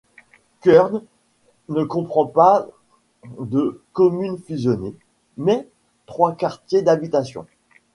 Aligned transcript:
Kuurne 0.61 1.03
ne 1.69 1.83
comprend 1.83 2.25
pas 2.25 2.65
de 3.39 3.83
commune 3.93 4.39
fusionnée, 4.39 4.95
mais 5.37 5.67
trois 6.07 6.33
quartiers 6.33 6.81
d'habitation. 6.81 7.45